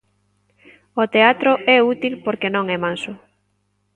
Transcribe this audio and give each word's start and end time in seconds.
O 1.01 1.03
teatro 1.15 1.51
é 1.75 1.77
útil 1.93 2.13
porque 2.25 2.53
non 2.55 2.65
é 2.75 2.77
manso. 2.85 3.13